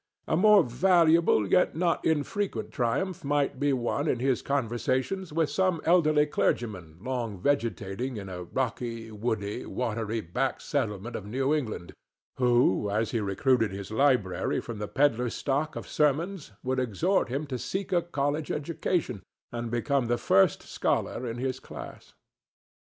A 0.27 0.35
more 0.35 0.63
valuable 0.63 1.47
yet 1.47 1.75
not 1.75 2.03
infrequent 2.03 2.71
triumph 2.71 3.23
might 3.23 3.59
be 3.59 3.71
won 3.71 4.07
in 4.07 4.17
his 4.17 4.41
conversations 4.41 5.31
with 5.31 5.51
some 5.51 5.79
elderly 5.85 6.25
clergyman 6.25 6.97
long 6.99 7.37
vegetating 7.39 8.17
in 8.17 8.27
a 8.27 8.45
rocky, 8.45 9.11
woody, 9.11 9.63
watery 9.63 10.19
back 10.19 10.59
settlement 10.59 11.15
of 11.15 11.27
New 11.27 11.53
England, 11.53 11.93
who 12.37 12.89
as 12.89 13.11
he 13.11 13.19
recruited 13.19 13.71
his 13.71 13.91
library 13.91 14.59
from 14.59 14.79
the 14.79 14.87
pedler's 14.87 15.35
stock 15.35 15.75
of 15.75 15.87
sermons 15.87 16.51
would 16.63 16.79
exhort 16.79 17.29
him 17.29 17.45
to 17.45 17.59
seek 17.59 17.91
a 17.93 18.01
college 18.01 18.49
education 18.51 19.21
and 19.51 19.69
become 19.69 20.07
the 20.07 20.17
first 20.17 20.63
scholar 20.63 21.27
in 21.27 21.37
his 21.37 21.59
class. 21.59 22.15